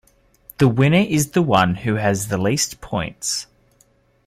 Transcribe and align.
The 0.57 0.67
winner 0.67 1.05
is 1.07 1.33
the 1.33 1.43
one 1.43 1.75
who 1.75 1.97
has 1.97 2.29
the 2.29 2.39
least 2.39 2.81
points. 2.81 3.45